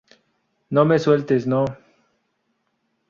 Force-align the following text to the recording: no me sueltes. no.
no 0.71 0.83
me 0.83 0.97
sueltes. 0.97 1.45
no. 1.45 1.63